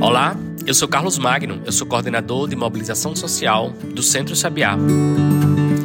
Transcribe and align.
Olá, 0.00 0.36
eu 0.66 0.74
sou 0.74 0.88
Carlos 0.88 1.16
Magno, 1.16 1.62
eu 1.64 1.70
sou 1.70 1.86
coordenador 1.86 2.48
de 2.48 2.56
mobilização 2.56 3.14
social 3.14 3.70
do 3.94 4.02
Centro 4.02 4.34
Sabiá. 4.34 4.76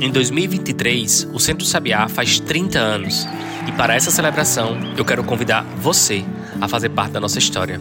Em 0.01 0.11
2023, 0.11 1.29
o 1.31 1.39
Centro 1.39 1.67
Sabiá 1.67 2.09
faz 2.09 2.39
30 2.39 2.79
anos 2.79 3.27
e 3.67 3.71
para 3.71 3.95
essa 3.95 4.11
celebração 4.11 4.77
eu 4.97 5.05
quero 5.05 5.23
convidar 5.23 5.63
você 5.77 6.23
a 6.59 6.67
fazer 6.67 6.89
parte 6.89 7.11
da 7.13 7.19
nossa 7.19 7.39
história. 7.39 7.79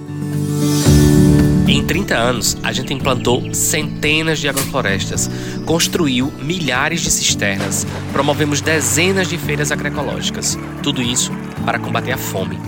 Em 1.67 1.85
30 1.85 2.15
anos, 2.15 2.57
a 2.63 2.73
gente 2.73 2.93
implantou 2.93 3.55
centenas 3.55 4.39
de 4.39 4.49
agroflorestas, 4.49 5.31
construiu 5.65 6.33
milhares 6.43 7.01
de 7.01 7.11
cisternas, 7.11 7.87
promovemos 8.13 8.61
dezenas 8.61 9.29
de 9.29 9.39
feiras 9.39 9.73
agroecológicas. 9.73 10.59
Tudo 10.83 11.01
isso 11.01 11.33
para 11.65 11.79
combater 11.79 12.13
a 12.13 12.19
fome. 12.19 12.59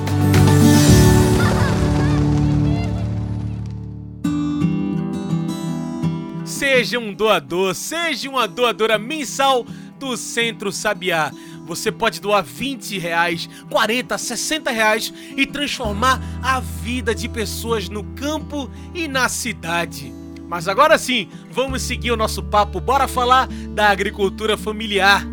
Seja 6.45 6.99
um 6.99 7.13
doador, 7.13 7.75
seja 7.75 8.29
uma 8.29 8.47
doadora 8.47 8.99
mensal 8.99 9.65
do 10.01 10.17
Centro 10.17 10.73
Sabiá. 10.73 11.31
Você 11.67 11.93
pode 11.93 12.21
doar 12.21 12.43
20 12.43 12.99
reais, 12.99 13.49
40, 13.69 14.17
60 14.17 14.71
reais 14.71 15.13
e 15.37 15.47
transformar 15.47 16.21
a 16.43 16.59
vida 16.59 17.15
de 17.15 17.29
pessoas 17.29 17.89
no 17.89 18.03
campo 18.03 18.69
e 18.95 19.07
na 19.07 19.29
cidade. 19.29 20.13
Mas 20.49 20.67
agora 20.67 20.99
sim, 20.99 21.29
vamos 21.53 21.83
seguir 21.83 22.11
o 22.11 22.17
nosso 22.17 22.43
papo. 22.43 22.81
Bora 22.81 23.07
falar 23.07 23.47
da 23.73 23.91
agricultura 23.91 24.57
familiar. 24.57 25.25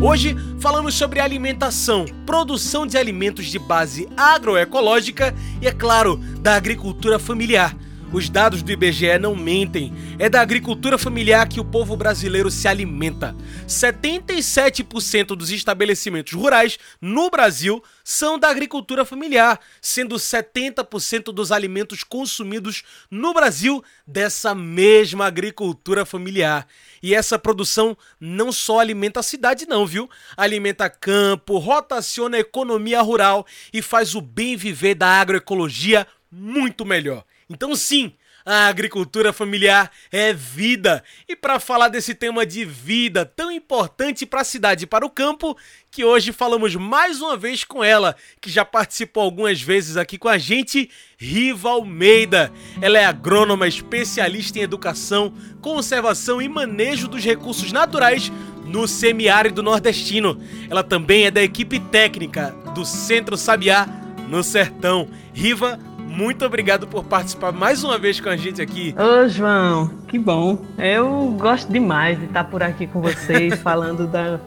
Hoje 0.00 0.36
falamos 0.60 0.94
sobre 0.94 1.18
alimentação, 1.18 2.04
produção 2.24 2.86
de 2.86 2.96
alimentos 2.96 3.46
de 3.46 3.58
base 3.58 4.08
agroecológica 4.16 5.34
e, 5.60 5.66
é 5.66 5.72
claro, 5.72 6.16
da 6.40 6.54
agricultura 6.54 7.18
familiar. 7.18 7.74
Os 8.10 8.30
dados 8.30 8.62
do 8.62 8.72
IBGE 8.72 9.18
não 9.18 9.36
mentem. 9.36 9.92
É 10.18 10.30
da 10.30 10.40
agricultura 10.40 10.96
familiar 10.96 11.46
que 11.46 11.60
o 11.60 11.64
povo 11.64 11.94
brasileiro 11.94 12.50
se 12.50 12.66
alimenta. 12.66 13.36
77% 13.66 15.36
dos 15.36 15.50
estabelecimentos 15.50 16.32
rurais 16.32 16.78
no 17.02 17.28
Brasil 17.28 17.84
são 18.02 18.38
da 18.38 18.48
agricultura 18.48 19.04
familiar, 19.04 19.60
sendo 19.82 20.16
70% 20.16 21.24
dos 21.24 21.52
alimentos 21.52 22.02
consumidos 22.02 22.82
no 23.10 23.34
Brasil 23.34 23.84
dessa 24.06 24.54
mesma 24.54 25.26
agricultura 25.26 26.06
familiar. 26.06 26.66
E 27.02 27.14
essa 27.14 27.38
produção 27.38 27.94
não 28.18 28.50
só 28.50 28.80
alimenta 28.80 29.20
a 29.20 29.22
cidade, 29.22 29.66
não, 29.68 29.86
viu? 29.86 30.08
Alimenta 30.34 30.88
campo, 30.88 31.58
rotaciona 31.58 32.38
a 32.38 32.40
economia 32.40 33.02
rural 33.02 33.46
e 33.70 33.82
faz 33.82 34.14
o 34.14 34.22
bem 34.22 34.56
viver 34.56 34.94
da 34.94 35.08
agroecologia 35.08 36.06
muito 36.32 36.86
melhor. 36.86 37.24
Então, 37.50 37.74
sim, 37.74 38.12
a 38.50 38.66
agricultura 38.66 39.30
familiar 39.30 39.90
é 40.10 40.32
vida. 40.32 41.04
E 41.28 41.36
para 41.36 41.60
falar 41.60 41.88
desse 41.88 42.14
tema 42.14 42.46
de 42.46 42.64
vida 42.64 43.26
tão 43.26 43.50
importante 43.52 44.24
para 44.24 44.40
a 44.40 44.44
cidade 44.44 44.84
e 44.84 44.86
para 44.86 45.04
o 45.04 45.10
campo, 45.10 45.54
que 45.90 46.02
hoje 46.02 46.32
falamos 46.32 46.74
mais 46.74 47.20
uma 47.20 47.36
vez 47.36 47.62
com 47.64 47.84
ela, 47.84 48.16
que 48.40 48.50
já 48.50 48.64
participou 48.64 49.22
algumas 49.22 49.60
vezes 49.60 49.98
aqui 49.98 50.16
com 50.16 50.28
a 50.28 50.38
gente, 50.38 50.90
Riva 51.18 51.68
Almeida. 51.68 52.50
Ela 52.80 52.98
é 52.98 53.04
agrônoma 53.04 53.68
especialista 53.68 54.58
em 54.58 54.62
educação, 54.62 55.32
conservação 55.60 56.40
e 56.40 56.48
manejo 56.48 57.06
dos 57.06 57.22
recursos 57.22 57.70
naturais 57.70 58.32
no 58.64 58.88
semiárido 58.88 59.62
nordestino. 59.62 60.40
Ela 60.70 60.82
também 60.82 61.26
é 61.26 61.30
da 61.30 61.42
equipe 61.42 61.80
técnica 61.80 62.50
do 62.74 62.84
Centro 62.86 63.36
Sabiá 63.36 63.86
no 64.28 64.42
Sertão. 64.42 65.08
Riva, 65.34 65.78
muito 66.08 66.44
obrigado 66.44 66.86
por 66.88 67.04
participar 67.04 67.52
mais 67.52 67.84
uma 67.84 67.98
vez 67.98 68.18
com 68.18 68.28
a 68.28 68.36
gente 68.36 68.60
aqui. 68.60 68.94
Ô, 68.98 69.28
João, 69.28 69.88
que 70.08 70.18
bom. 70.18 70.64
Eu 70.78 71.36
gosto 71.38 71.70
demais 71.70 72.18
de 72.18 72.24
estar 72.24 72.44
por 72.44 72.62
aqui 72.62 72.86
com 72.86 73.00
vocês, 73.00 73.54
falando 73.62 74.06
da, 74.06 74.40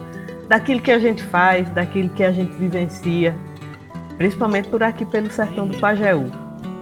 daquilo 0.48 0.82
que 0.82 0.90
a 0.90 0.98
gente 0.98 1.22
faz, 1.22 1.70
daquilo 1.70 2.10
que 2.10 2.24
a 2.24 2.32
gente 2.32 2.52
vivencia, 2.56 3.34
principalmente 4.18 4.68
por 4.68 4.82
aqui 4.82 5.06
pelo 5.06 5.30
sertão 5.30 5.66
do 5.68 5.78
Pajeú. 5.78 6.30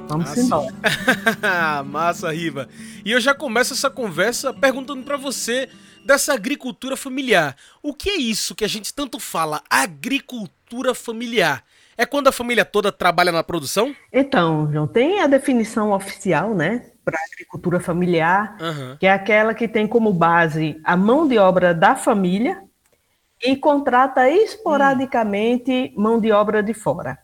Vamos 0.08 0.36
ah, 0.36 0.40
embora. 0.40 0.74
Massa, 1.86 2.32
Riva. 2.32 2.68
E 3.04 3.12
eu 3.12 3.20
já 3.20 3.32
começo 3.32 3.74
essa 3.74 3.88
conversa 3.88 4.52
perguntando 4.52 5.04
para 5.04 5.16
você 5.16 5.68
dessa 6.04 6.34
agricultura 6.34 6.96
familiar. 6.96 7.54
O 7.80 7.94
que 7.94 8.10
é 8.10 8.16
isso 8.16 8.54
que 8.54 8.64
a 8.64 8.68
gente 8.68 8.92
tanto 8.92 9.20
fala, 9.20 9.62
agricultura 9.70 10.94
familiar? 10.94 11.62
É 12.00 12.06
quando 12.06 12.28
a 12.28 12.32
família 12.32 12.64
toda 12.64 12.90
trabalha 12.90 13.30
na 13.30 13.44
produção? 13.44 13.94
Então, 14.10 14.72
João, 14.72 14.86
tem 14.86 15.20
a 15.20 15.26
definição 15.26 15.92
oficial, 15.92 16.54
né, 16.54 16.86
para 17.04 17.18
agricultura 17.30 17.78
familiar, 17.78 18.56
uhum. 18.58 18.96
que 18.96 19.04
é 19.04 19.12
aquela 19.12 19.52
que 19.52 19.68
tem 19.68 19.86
como 19.86 20.10
base 20.10 20.80
a 20.82 20.96
mão 20.96 21.28
de 21.28 21.36
obra 21.36 21.74
da 21.74 21.94
família 21.94 22.62
e 23.44 23.54
contrata 23.54 24.30
esporadicamente 24.30 25.92
hum. 25.94 26.00
mão 26.00 26.18
de 26.18 26.32
obra 26.32 26.62
de 26.62 26.72
fora. 26.72 27.18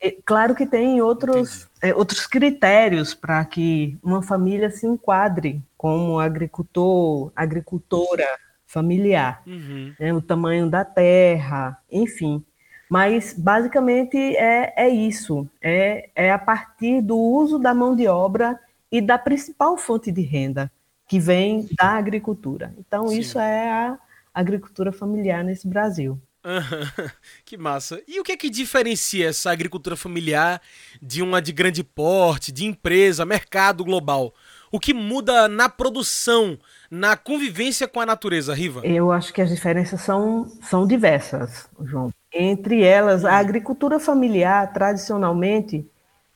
É, 0.00 0.14
claro 0.24 0.54
que 0.54 0.66
tem 0.66 1.02
outros, 1.02 1.68
é, 1.82 1.92
outros 1.92 2.28
critérios 2.28 3.12
para 3.12 3.44
que 3.44 3.98
uma 4.04 4.22
família 4.22 4.70
se 4.70 4.86
enquadre 4.86 5.60
como 5.76 6.20
agricultor, 6.20 7.32
agricultora 7.34 8.28
familiar. 8.68 9.42
Uhum. 9.44 9.92
Né, 9.98 10.14
o 10.14 10.22
tamanho 10.22 10.70
da 10.70 10.84
terra, 10.84 11.76
enfim. 11.90 12.44
Mas, 12.90 13.32
basicamente, 13.32 14.18
é, 14.18 14.74
é 14.76 14.88
isso. 14.88 15.48
É, 15.62 16.10
é 16.12 16.32
a 16.32 16.38
partir 16.38 17.00
do 17.00 17.16
uso 17.16 17.56
da 17.56 17.72
mão 17.72 17.94
de 17.94 18.08
obra 18.08 18.58
e 18.90 19.00
da 19.00 19.16
principal 19.16 19.78
fonte 19.78 20.10
de 20.10 20.22
renda, 20.22 20.68
que 21.06 21.20
vem 21.20 21.68
da 21.78 21.90
agricultura. 21.90 22.74
Então, 22.76 23.06
Sim. 23.06 23.20
isso 23.20 23.38
é 23.38 23.70
a 23.70 23.98
agricultura 24.34 24.90
familiar 24.90 25.44
nesse 25.44 25.68
Brasil. 25.68 26.20
que 27.44 27.56
massa. 27.56 28.02
E 28.08 28.18
o 28.18 28.24
que 28.24 28.32
é 28.32 28.36
que 28.36 28.50
diferencia 28.50 29.28
essa 29.28 29.52
agricultura 29.52 29.94
familiar 29.94 30.60
de 31.00 31.22
uma 31.22 31.40
de 31.40 31.52
grande 31.52 31.84
porte, 31.84 32.50
de 32.50 32.64
empresa, 32.64 33.24
mercado 33.24 33.84
global? 33.84 34.34
O 34.72 34.80
que 34.80 34.92
muda 34.92 35.46
na 35.46 35.68
produção, 35.68 36.58
na 36.90 37.16
convivência 37.16 37.86
com 37.86 38.00
a 38.00 38.06
natureza, 38.06 38.52
Riva? 38.52 38.80
Eu 38.84 39.12
acho 39.12 39.32
que 39.32 39.40
as 39.40 39.48
diferenças 39.48 40.00
são, 40.00 40.50
são 40.62 40.86
diversas, 40.86 41.68
João. 41.84 42.10
Entre 42.32 42.82
elas, 42.82 43.24
a 43.24 43.36
agricultura 43.36 44.00
familiar, 44.00 44.72
tradicionalmente, 44.72 45.88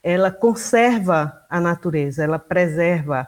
ela 0.03 0.31
conserva 0.31 1.45
a 1.51 1.61
natureza, 1.61 2.23
ela 2.23 2.39
preserva 2.39 3.27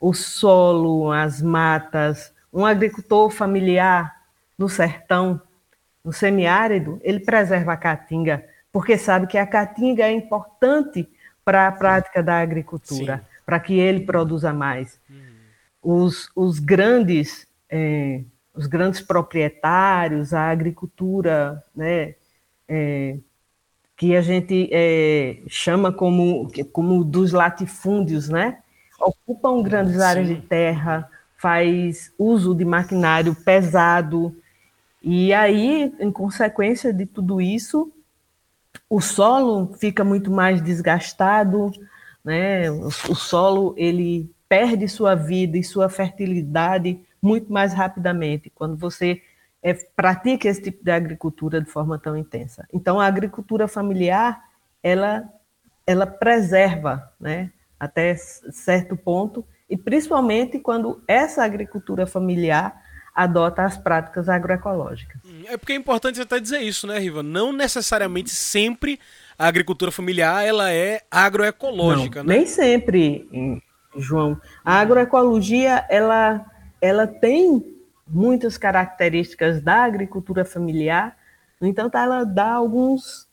o 0.00 0.12
solo, 0.12 1.10
as 1.10 1.42
matas. 1.42 2.32
Um 2.52 2.64
agricultor 2.64 3.30
familiar 3.30 4.14
no 4.58 4.68
sertão, 4.68 5.40
no 6.04 6.12
semiárido, 6.12 7.00
ele 7.02 7.20
preserva 7.20 7.72
a 7.72 7.76
caatinga, 7.76 8.44
porque 8.72 8.98
sabe 8.98 9.26
que 9.26 9.38
a 9.38 9.46
caatinga 9.46 10.04
é 10.04 10.12
importante 10.12 11.08
para 11.44 11.66
a 11.66 11.72
prática 11.72 12.22
da 12.22 12.38
agricultura, 12.40 13.24
para 13.44 13.58
que 13.58 13.78
ele 13.78 14.00
produza 14.00 14.52
mais. 14.52 15.00
Hum. 15.10 15.21
Os, 15.82 16.30
os 16.36 16.58
grandes 16.58 17.46
é, 17.68 18.22
os 18.54 18.66
grandes 18.66 19.00
proprietários, 19.00 20.34
a 20.34 20.50
agricultura, 20.50 21.62
né, 21.74 22.14
é, 22.68 23.16
que 23.96 24.14
a 24.14 24.20
gente 24.20 24.68
é, 24.70 25.38
chama 25.48 25.92
como, 25.92 26.50
como 26.70 27.02
dos 27.02 27.32
latifúndios, 27.32 28.28
né, 28.28 28.58
ocupam 29.00 29.62
grandes 29.62 29.96
Sim. 29.96 30.02
áreas 30.02 30.28
de 30.28 30.40
terra, 30.42 31.08
faz 31.36 32.12
uso 32.18 32.54
de 32.54 32.64
maquinário 32.64 33.34
pesado, 33.34 34.36
e 35.02 35.32
aí, 35.32 35.92
em 35.98 36.12
consequência 36.12 36.92
de 36.92 37.06
tudo 37.06 37.40
isso, 37.40 37.90
o 38.88 39.00
solo 39.00 39.72
fica 39.74 40.04
muito 40.04 40.30
mais 40.30 40.62
desgastado, 40.62 41.72
né? 42.24 42.70
O, 42.70 42.86
o 42.86 43.14
solo 43.16 43.74
ele 43.76 44.30
perde 44.52 44.86
sua 44.86 45.14
vida 45.14 45.56
e 45.56 45.64
sua 45.64 45.88
fertilidade 45.88 47.00
muito 47.22 47.50
mais 47.50 47.72
rapidamente 47.72 48.52
quando 48.54 48.76
você 48.76 49.22
é, 49.62 49.72
pratica 49.72 50.46
esse 50.46 50.60
tipo 50.60 50.84
de 50.84 50.90
agricultura 50.90 51.58
de 51.58 51.70
forma 51.70 51.98
tão 51.98 52.14
intensa. 52.14 52.68
Então, 52.70 53.00
a 53.00 53.06
agricultura 53.06 53.66
familiar, 53.66 54.44
ela, 54.82 55.24
ela 55.86 56.06
preserva, 56.06 57.10
né, 57.18 57.50
até 57.80 58.14
certo 58.14 58.94
ponto, 58.94 59.42
e 59.70 59.74
principalmente 59.74 60.58
quando 60.58 61.02
essa 61.08 61.42
agricultura 61.42 62.06
familiar 62.06 62.78
adota 63.14 63.64
as 63.64 63.78
práticas 63.78 64.28
agroecológicas. 64.28 65.18
Hum, 65.24 65.44
é 65.46 65.56
porque 65.56 65.72
é 65.72 65.76
importante 65.76 66.20
até 66.20 66.38
dizer 66.38 66.60
isso, 66.60 66.86
né, 66.86 66.98
Riva? 66.98 67.22
Não 67.22 67.54
necessariamente 67.54 68.28
sempre 68.28 69.00
a 69.38 69.46
agricultura 69.46 69.90
familiar 69.90 70.44
ela 70.44 70.70
é 70.70 71.00
agroecológica, 71.10 72.22
Não, 72.22 72.28
né? 72.28 72.36
Nem 72.36 72.46
sempre, 72.46 73.26
João. 73.96 74.40
A 74.64 74.74
agroecologia 74.80 75.84
ela 75.88 76.44
ela 76.80 77.06
tem 77.06 77.76
muitas 78.06 78.58
características 78.58 79.62
da 79.62 79.84
agricultura 79.84 80.44
familiar, 80.44 81.16
no 81.62 81.68
entanto, 81.68 81.96
ela 81.96 82.24
dá 82.24 82.54
alguns, 82.54 83.28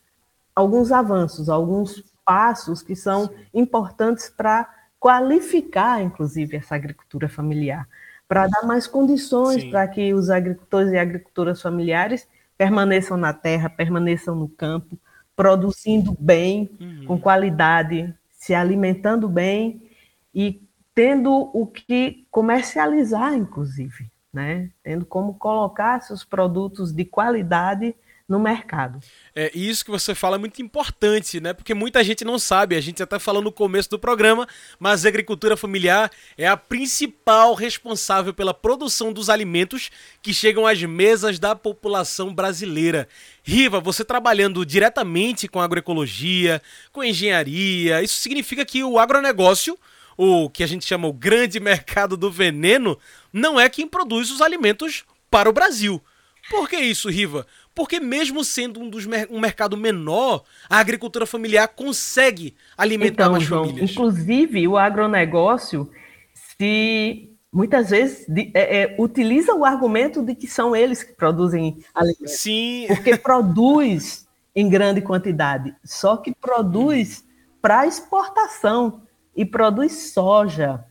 alguns 0.55 0.91
avanços, 0.91 1.49
alguns 1.49 2.03
passos 2.23 2.83
que 2.83 2.95
são 2.95 3.27
importantes 3.51 4.29
para 4.29 4.69
qualificar, 4.99 6.03
inclusive, 6.03 6.57
essa 6.57 6.75
agricultura 6.75 7.27
familiar, 7.27 7.89
para 8.27 8.45
dar 8.45 8.67
mais 8.67 8.85
condições 8.85 9.63
para 9.63 9.87
que 9.87 10.13
os 10.13 10.29
agricultores 10.29 10.91
e 10.91 10.97
agricultoras 10.99 11.59
familiares 11.59 12.27
permaneçam 12.55 13.17
na 13.17 13.33
terra, 13.33 13.67
permaneçam 13.67 14.35
no 14.35 14.47
campo, 14.47 14.95
produzindo 15.35 16.15
bem, 16.19 16.69
uhum. 16.79 17.05
com 17.07 17.19
qualidade, 17.19 18.13
se 18.29 18.53
alimentando 18.53 19.27
bem 19.27 19.88
e 20.33 20.61
tendo 20.93 21.31
o 21.53 21.65
que 21.65 22.25
comercializar, 22.29 23.33
inclusive, 23.33 24.11
né? 24.33 24.69
tendo 24.83 25.05
como 25.05 25.33
colocar 25.35 26.01
seus 26.01 26.23
produtos 26.23 26.91
de 26.91 27.05
qualidade 27.05 27.95
no 28.29 28.39
mercado. 28.39 28.99
É, 29.35 29.51
isso 29.57 29.83
que 29.83 29.89
você 29.89 30.13
fala 30.13 30.35
é 30.35 30.39
muito 30.39 30.61
importante, 30.61 31.39
né? 31.39 31.51
Porque 31.51 31.73
muita 31.73 32.03
gente 32.03 32.23
não 32.23 32.37
sabe, 32.37 32.75
a 32.75 32.81
gente 32.81 33.01
até 33.01 33.17
falou 33.17 33.41
no 33.41 33.51
começo 33.51 33.89
do 33.89 33.97
programa, 33.97 34.47
mas 34.77 35.03
a 35.03 35.09
agricultura 35.09 35.57
familiar 35.57 36.11
é 36.37 36.47
a 36.47 36.55
principal 36.55 37.55
responsável 37.55 38.31
pela 38.31 38.53
produção 38.53 39.11
dos 39.11 39.31
alimentos 39.31 39.89
que 40.21 40.31
chegam 40.31 40.67
às 40.67 40.81
mesas 40.83 41.39
da 41.39 41.55
população 41.55 42.31
brasileira. 42.31 43.07
Riva, 43.41 43.79
você 43.79 44.05
trabalhando 44.05 44.63
diretamente 44.63 45.47
com 45.47 45.59
agroecologia, 45.59 46.61
com 46.91 47.03
engenharia, 47.03 48.03
isso 48.03 48.21
significa 48.21 48.63
que 48.63 48.83
o 48.83 48.99
agronegócio 48.99 49.75
o 50.21 50.49
que 50.49 50.65
a 50.65 50.67
gente 50.67 50.85
chama 50.85 51.07
o 51.07 51.13
grande 51.13 51.61
mercado 51.61 52.17
do 52.17 52.29
veneno, 52.29 52.99
não 53.31 53.57
é 53.57 53.69
quem 53.69 53.87
produz 53.87 54.29
os 54.29 54.41
alimentos 54.41 55.05
para 55.31 55.49
o 55.49 55.53
Brasil. 55.53 56.01
Por 56.49 56.67
que 56.67 56.75
isso, 56.75 57.09
Riva? 57.09 57.47
Porque 57.73 58.01
mesmo 58.01 58.43
sendo 58.43 58.81
um, 58.81 58.89
dos, 58.89 59.07
um 59.29 59.39
mercado 59.39 59.77
menor, 59.77 60.43
a 60.69 60.77
agricultura 60.77 61.25
familiar 61.25 61.69
consegue 61.69 62.53
alimentar 62.77 63.23
então, 63.23 63.31
mais 63.31 63.43
João, 63.45 63.63
famílias. 63.63 63.91
Inclusive, 63.91 64.67
o 64.67 64.77
agronegócio 64.77 65.89
se 66.33 67.31
muitas 67.49 67.91
vezes 67.91 68.25
de, 68.27 68.51
é, 68.53 68.81
é, 68.81 68.95
utiliza 68.99 69.53
o 69.53 69.63
argumento 69.63 70.21
de 70.21 70.35
que 70.35 70.47
são 70.47 70.75
eles 70.75 71.01
que 71.01 71.13
produzem 71.13 71.77
alimentos. 71.95 72.31
Sim. 72.31 72.87
Porque 72.89 73.15
produz 73.17 74.27
em 74.53 74.67
grande 74.67 74.99
quantidade, 74.99 75.73
só 75.85 76.17
que 76.17 76.35
produz 76.35 77.23
para 77.61 77.87
exportação 77.87 79.01
e 79.39 79.45
produz 79.45 80.11
soja. 80.11 80.83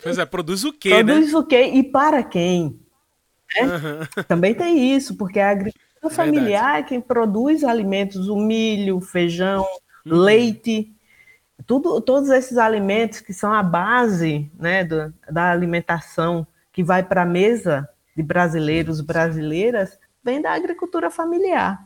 Pois 0.00 0.16
é, 0.16 0.24
produz 0.24 0.62
o 0.62 0.72
quê, 0.72 0.90
produz 0.90 1.32
né? 1.32 1.38
o 1.38 1.44
quê 1.44 1.62
e 1.64 1.82
para 1.82 2.22
quem? 2.22 2.78
Né? 3.56 3.62
Uhum. 3.62 4.22
Também 4.28 4.54
tem 4.54 4.94
isso, 4.94 5.16
porque 5.16 5.40
a 5.40 5.50
agricultura 5.50 6.14
familiar 6.14 6.78
é 6.78 6.82
quem 6.84 7.00
produz 7.00 7.64
alimentos, 7.64 8.28
o 8.28 8.36
milho, 8.36 8.98
o 8.98 9.00
feijão, 9.00 9.66
uhum. 10.06 10.16
leite, 10.18 10.94
tudo, 11.66 12.00
todos 12.00 12.30
esses 12.30 12.58
alimentos 12.58 13.20
que 13.20 13.32
são 13.34 13.52
a 13.52 13.62
base 13.62 14.48
né, 14.56 14.84
do, 14.84 15.12
da 15.28 15.50
alimentação 15.50 16.46
que 16.72 16.84
vai 16.84 17.02
para 17.02 17.22
a 17.22 17.26
mesa 17.26 17.88
de 18.16 18.22
brasileiros, 18.22 19.00
brasileiras, 19.00 19.98
vem 20.22 20.40
da 20.40 20.52
agricultura 20.52 21.10
familiar. 21.10 21.84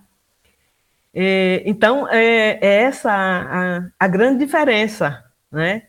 É, 1.15 1.63
então, 1.65 2.07
é, 2.11 2.59
é 2.61 2.83
essa 2.83 3.11
a, 3.11 3.89
a, 3.99 4.07
grande 4.07 4.45
diferença, 4.45 5.25
né? 5.51 5.85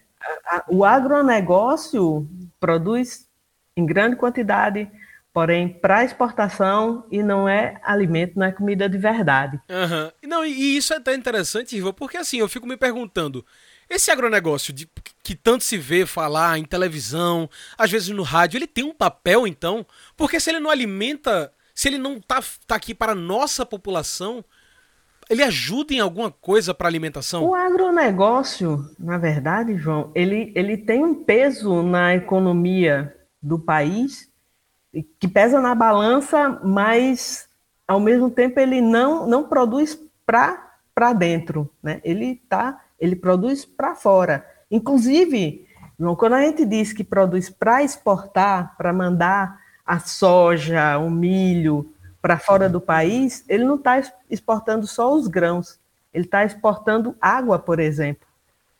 O 0.67 0.84
agronegócio 0.84 2.27
produz 2.60 3.27
em 3.75 3.86
grande 3.86 4.15
quantidade, 4.15 4.89
porém 5.34 5.67
para 5.67 6.03
exportação 6.03 7.05
e 7.12 7.22
não 7.22 7.48
é 7.48 7.79
alimento, 7.84 8.39
não 8.39 8.46
é 8.46 8.51
comida 8.51 8.88
de 8.88 8.98
verdade. 8.98 9.60
Uhum. 9.70 10.12
Não, 10.29 10.46
e 10.46 10.77
isso 10.77 10.94
é 10.94 10.98
até 10.98 11.13
interessante, 11.13 11.75
Ivo, 11.75 11.94
porque 11.94 12.17
assim, 12.17 12.38
eu 12.38 12.48
fico 12.48 12.65
me 12.65 12.77
perguntando, 12.77 13.46
esse 13.89 14.10
agronegócio 14.10 14.74
de, 14.74 14.89
que 15.22 15.36
tanto 15.36 15.63
se 15.63 15.77
vê 15.77 16.05
falar 16.05 16.58
em 16.58 16.63
televisão, 16.63 17.50
às 17.77 17.91
vezes 17.91 18.10
no 18.10 18.24
rádio, 18.24 18.58
ele 18.58 18.67
tem 18.67 18.84
um 18.84 18.94
papel 18.94 19.46
então? 19.46 19.86
Porque 20.15 20.39
se 20.39 20.50
ele 20.50 20.60
não 20.60 20.72
alimenta, 20.72 21.51
se 21.74 21.89
ele 21.89 21.98
não 21.98 22.20
tá, 22.20 22.41
tá 22.65 22.75
aqui 22.75 22.96
para 22.96 23.12
a 23.12 23.15
nossa 23.15 23.65
população, 23.65 24.44
ele 25.29 25.44
ajuda 25.44 25.94
em 25.94 26.00
alguma 26.00 26.32
coisa 26.32 26.74
para 26.74 26.88
alimentação? 26.88 27.46
O 27.46 27.55
agronegócio, 27.55 28.89
na 29.00 29.17
verdade, 29.17 29.75
João, 29.77 30.12
ele, 30.13 30.51
ele 30.55 30.77
tem 30.77 31.03
um 31.03 31.15
peso 31.15 31.82
na 31.82 32.15
economia 32.15 33.15
do 33.41 33.60
país 33.60 34.29
que 35.20 35.27
pesa 35.27 35.60
na 35.60 35.75
balança, 35.75 36.60
mas 36.63 37.48
ao 37.88 38.00
mesmo 38.00 38.29
tempo 38.29 38.60
ele 38.60 38.82
não, 38.82 39.27
não 39.27 39.44
produz 39.44 40.00
para 40.25 41.13
dentro, 41.13 41.70
né? 41.84 42.00
Ele 42.03 42.36
tá, 42.50 42.82
ele 43.00 43.15
produz 43.15 43.65
para 43.65 43.96
fora. 43.96 44.46
Inclusive, 44.72 45.67
João, 46.00 46.15
quando 46.15 46.34
a 46.34 46.41
gente 46.41 46.65
diz 46.65 46.94
que 46.94 47.03
produz 47.03 47.50
para 47.50 47.84
exportar, 47.84 48.75
para 48.77 48.91
mandar 48.94 49.60
a 49.86 50.00
soja, 50.00 50.98
o 50.98 51.10
milho, 51.10 51.94
para 52.25 52.39
fora 52.39 52.67
do 52.67 52.82
país, 52.82 53.46
ele 53.48 53.63
não 53.63 53.75
está 53.75 54.01
exportando 54.32 54.88
só 54.88 55.13
os 55.13 55.27
grãos, 55.27 55.79
ele 56.12 56.25
está 56.25 56.44
exportando 56.44 57.15
água, 57.22 57.60
por 57.60 57.79
exemplo, 57.79 58.27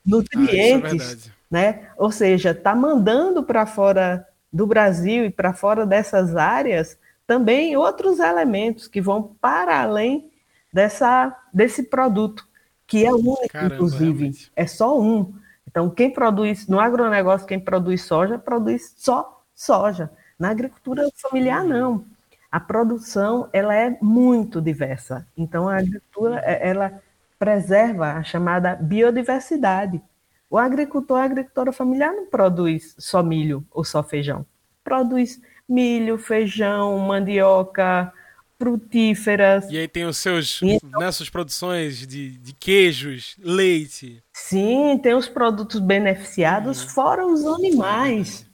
nutrientes, 0.04 1.28
ah, 1.28 1.32
é 1.32 1.54
né? 1.54 1.90
Ou 1.96 2.12
seja, 2.12 2.50
está 2.50 2.74
mandando 2.74 3.44
para 3.44 3.68
fora 3.68 4.28
do 4.52 4.66
Brasil 4.66 5.26
e 5.26 5.30
para 5.30 5.54
fora 5.54 5.86
dessas 5.86 6.36
áreas 6.36 6.98
também 7.28 7.78
outros 7.78 8.18
elementos 8.18 8.88
que 8.88 9.00
vão 9.00 9.36
para 9.40 9.80
além 9.80 10.28
dessa, 10.74 11.32
desse 11.54 11.84
produto, 11.84 12.48
que 12.88 13.06
é 13.06 13.14
único, 13.14 13.48
Caramba, 13.50 13.76
inclusive. 13.76 14.06
Realmente. 14.06 14.52
É 14.56 14.66
só 14.66 15.00
um. 15.00 15.36
Então, 15.68 15.88
quem 15.92 16.10
produz, 16.10 16.68
no 16.68 16.80
agronegócio, 16.80 17.46
quem 17.46 17.60
produz 17.60 18.02
soja, 18.02 18.40
produz 18.40 18.96
só 18.98 19.44
soja. 19.54 20.10
Na 20.40 20.50
agricultura 20.50 21.08
familiar, 21.16 21.64
não. 21.64 22.15
A 22.56 22.60
produção, 22.62 23.50
ela 23.52 23.76
é 23.76 23.98
muito 24.02 24.62
diversa. 24.62 25.28
Então, 25.36 25.68
a 25.68 25.76
agricultura, 25.76 26.42
é, 26.46 26.70
ela 26.70 27.02
preserva 27.38 28.14
a 28.14 28.24
chamada 28.24 28.76
biodiversidade. 28.76 30.02
O 30.50 30.58
agricultor, 30.58 31.20
a 31.20 31.26
agricultora 31.26 31.74
familiar 31.74 32.14
não 32.14 32.28
produz 32.28 32.96
só 32.98 33.22
milho 33.22 33.68
ou 33.70 33.84
só 33.84 34.02
feijão. 34.02 34.46
Produz 34.86 35.38
milho, 35.68 36.18
feijão, 36.18 36.98
mandioca, 37.00 38.14
frutíferas. 38.58 39.70
E 39.70 39.78
aí 39.78 39.88
tem 39.90 40.06
os 40.06 40.16
seus, 40.16 40.62
então, 40.64 40.98
nessas 40.98 41.30
produções 41.30 42.08
de, 42.08 42.38
de 42.38 42.54
queijos, 42.54 43.36
leite. 43.38 44.24
Sim, 44.32 44.98
tem 45.04 45.14
os 45.14 45.28
produtos 45.28 45.82
beneficiados, 45.82 46.86
hum. 46.86 46.88
fora 46.88 47.28
os 47.28 47.46
animais. 47.46 48.50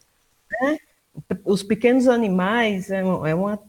Né? 0.60 0.78
Os 1.46 1.62
pequenos 1.62 2.08
animais 2.08 2.90
é, 2.90 3.02
é 3.02 3.36
uma, 3.36 3.60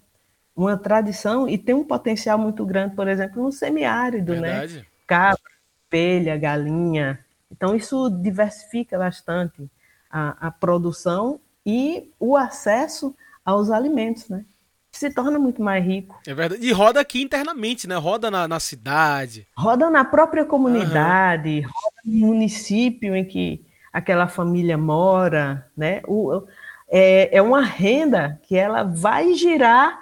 uma 0.55 0.77
tradição 0.77 1.49
e 1.49 1.57
tem 1.57 1.75
um 1.75 1.85
potencial 1.85 2.39
muito 2.39 2.65
grande, 2.65 2.95
por 2.95 3.09
exemplo, 3.09 3.43
no 3.43 3.53
semiárido, 3.53 4.35
né? 4.35 4.51
Verdade. 4.51 4.77
né? 4.79 4.87
Cabra, 5.07 5.53
pelha, 5.89 6.37
galinha. 6.37 7.19
Então, 7.51 7.75
isso 7.75 8.09
diversifica 8.11 8.99
bastante 8.99 9.71
a, 10.11 10.49
a 10.49 10.51
produção 10.51 11.41
e 11.65 12.11
o 12.19 12.37
acesso 12.37 13.15
aos 13.45 13.71
alimentos, 13.71 14.29
né? 14.29 14.45
se 14.93 15.11
torna 15.11 15.39
muito 15.39 15.63
mais 15.63 15.85
rico. 15.85 16.21
É 16.27 16.35
verdade. 16.35 16.65
E 16.65 16.71
roda 16.71 17.01
aqui 17.01 17.23
internamente, 17.23 17.89
né? 17.89 17.97
Roda 17.97 18.31
na, 18.31 18.47
na 18.47 18.61
cidade. 18.61 19.49
Roda 19.57 19.89
na 19.89 20.05
própria 20.05 20.45
comunidade, 20.45 21.61
uhum. 21.61 21.73
roda 21.73 21.97
no 22.05 22.27
município 22.27 23.17
em 23.17 23.25
que 23.25 23.65
aquela 23.91 24.29
família 24.29 24.77
mora, 24.77 25.67
né? 25.77 26.03
O, 26.07 26.43
é, 26.91 27.37
é 27.37 27.43
uma 27.43 27.63
renda 27.63 28.39
que 28.43 28.55
ela 28.55 28.83
vai 28.83 29.33
girar 29.35 30.02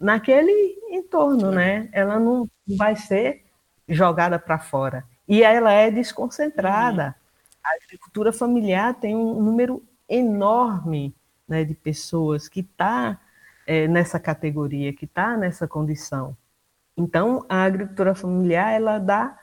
naquele 0.00 0.78
entorno, 0.90 1.52
né? 1.52 1.88
Ela 1.92 2.18
não 2.18 2.48
vai 2.66 2.96
ser 2.96 3.44
jogada 3.86 4.38
para 4.38 4.58
fora. 4.58 5.04
E 5.28 5.42
ela 5.42 5.70
é 5.70 5.90
desconcentrada. 5.90 7.08
Uhum. 7.08 7.60
A 7.62 7.84
agricultura 7.84 8.32
familiar 8.32 8.94
tem 8.94 9.14
um 9.14 9.40
número 9.40 9.82
enorme 10.08 11.14
né, 11.46 11.64
de 11.64 11.74
pessoas 11.74 12.48
que 12.48 12.60
está 12.60 13.20
é, 13.66 13.86
nessa 13.86 14.18
categoria, 14.18 14.92
que 14.92 15.04
está 15.04 15.36
nessa 15.36 15.68
condição. 15.68 16.36
Então, 16.96 17.44
a 17.48 17.62
agricultura 17.62 18.14
familiar 18.14 18.72
ela 18.72 18.98
dá 18.98 19.38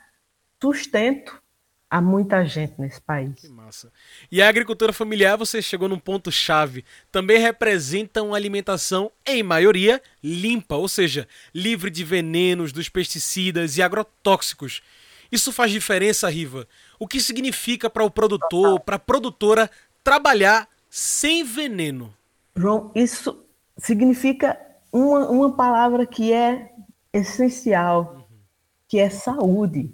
sustento 0.61 1.41
a 1.89 2.01
muita 2.01 2.45
gente 2.45 2.73
nesse 2.77 2.99
país. 2.99 3.33
Que 3.35 3.47
massa. 3.47 3.91
E 4.31 4.41
a 4.41 4.49
agricultura 4.49 4.91
familiar, 4.91 5.37
você 5.37 5.61
chegou 5.61 5.87
num 5.87 5.99
ponto 5.99 6.31
chave, 6.31 6.83
também 7.11 7.39
representa 7.39 8.21
uma 8.21 8.35
alimentação 8.35 9.11
em 9.25 9.41
maioria 9.41 10.01
limpa, 10.21 10.75
ou 10.75 10.87
seja, 10.87 11.27
livre 11.53 11.89
de 11.89 12.03
venenos, 12.03 12.73
dos 12.73 12.89
pesticidas 12.89 13.77
e 13.77 13.81
agrotóxicos. 13.81 14.81
Isso 15.31 15.51
faz 15.51 15.71
diferença, 15.71 16.29
Riva? 16.29 16.67
O 16.99 17.07
que 17.07 17.19
significa 17.19 17.89
para 17.89 18.03
o 18.03 18.11
produtor, 18.11 18.79
para 18.79 18.95
a 18.97 18.99
produtora 18.99 19.69
trabalhar 20.03 20.67
sem 20.89 21.43
veneno? 21.43 22.13
João, 22.55 22.91
isso 22.95 23.45
significa 23.77 24.59
uma, 24.91 25.29
uma 25.29 25.55
palavra 25.55 26.05
que 26.05 26.33
é 26.33 26.71
essencial, 27.13 28.27
que 28.87 28.99
é 28.99 29.09
saúde, 29.09 29.93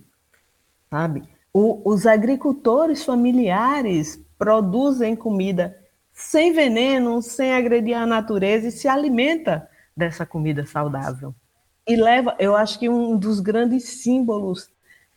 sabe? 0.90 1.33
O, 1.54 1.82
os 1.86 2.08
agricultores 2.08 3.06
familiares 3.06 4.20
produzem 4.38 5.16
comida 5.16 5.78
sem 6.12 6.52
veneno, 6.52 7.22
sem 7.22 7.54
agredir 7.54 7.96
a 7.96 8.06
natureza 8.06 8.68
e 8.68 8.72
se 8.72 8.88
alimenta 8.88 9.70
dessa 9.96 10.26
comida 10.26 10.66
saudável. 10.66 11.34
E 11.88 11.96
leva, 11.96 12.36
eu 12.40 12.56
acho 12.56 12.80
que 12.80 12.90
um 12.90 13.18
dos 13.18 13.40
grandes 13.40 13.84
símbolos 14.02 14.70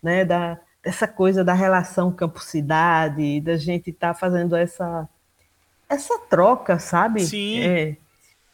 né, 0.03 0.25
da, 0.25 0.59
dessa 0.83 1.07
coisa 1.07 1.45
da 1.45 1.55
relação 1.55 2.13
campo-cidade, 2.13 3.41
da 3.41 3.57
gente 3.57 3.91
estar 3.91 4.15
tá 4.15 4.19
fazendo 4.19 4.55
essa, 4.57 5.09
essa 5.89 6.19
troca, 6.29 6.79
sabe? 6.79 7.27
Sim. 7.27 7.61
É, 7.61 7.97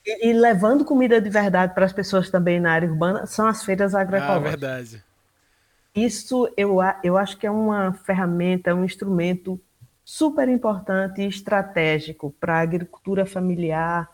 e, 0.07 0.29
e, 0.29 0.33
levando 0.33 0.85
comida 0.85 1.21
de 1.21 1.31
verdade 1.31 1.75
para 1.75 1.85
as 1.85 1.93
pessoas 1.93 2.31
também 2.31 2.59
na 2.59 2.73
área 2.73 2.89
urbana 2.89 3.27
são 3.27 3.47
as 3.47 3.65
feiras 3.65 3.95
agroecológicas. 3.95 4.47
Ah, 4.47 4.57
verdade. 4.57 5.05
Isso 5.95 6.51
eu, 6.57 6.79
eu 7.03 7.17
acho 7.17 7.37
que 7.37 7.47
é 7.47 7.51
uma 7.51 7.93
ferramenta, 7.93 8.75
um 8.75 8.85
instrumento 8.85 9.61
super 10.05 10.49
importante 10.49 11.23
e 11.23 11.29
estratégico 11.29 12.35
para 12.41 12.57
a 12.57 12.61
agricultura 12.61 13.27
familiar, 13.27 14.09